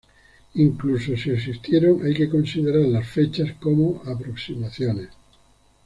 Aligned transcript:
Incluso 0.55 1.15
si 1.15 1.29
existieron 1.29 2.03
hay 2.03 2.15
que 2.15 2.27
considerar 2.27 2.87
las 2.89 3.07
fechas 3.07 3.51
como 3.59 4.01
aproximaciones. 4.07 5.09